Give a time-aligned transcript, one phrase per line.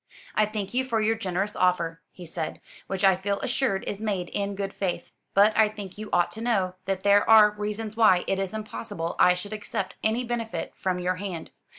[0.33, 4.29] "I thank you for your generous offer," he said, "which I feel assured is made
[4.29, 8.23] in good faith; but I think you ought to know that there are reasons why
[8.25, 11.51] it is impossible I should accept any benefit from your hand.